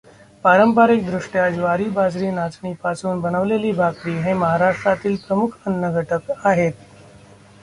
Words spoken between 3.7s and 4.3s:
भाकरी